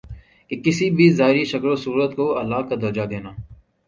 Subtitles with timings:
[0.51, 3.31] کہ کسی بھی ظاہری شکل و صورت کو الہٰ کا درجہ دینا